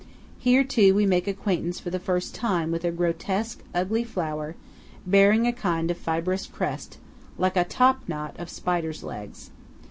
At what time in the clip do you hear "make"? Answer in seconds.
1.05-1.27